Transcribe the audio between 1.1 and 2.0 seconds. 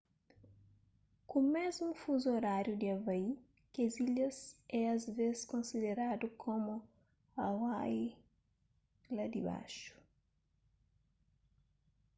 ku mésmu